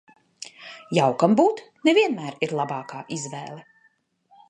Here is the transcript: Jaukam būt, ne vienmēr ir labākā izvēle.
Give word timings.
Jaukam 0.99 1.35
būt, 1.41 1.61
ne 1.89 1.95
vienmēr 1.99 2.41
ir 2.49 2.57
labākā 2.63 3.07
izvēle. 3.19 3.65